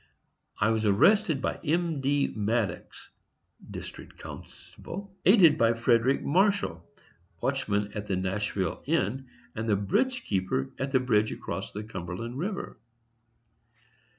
[0.59, 2.01] I was arrested by M.
[2.01, 2.33] D.
[2.35, 3.11] Maddox
[3.69, 6.83] (district constable), aided by Frederick Marshal,
[7.39, 12.39] watchman at the Nashville Inn, and the bridge keeper, at the bridge across the Cumberland
[12.39, 12.79] river.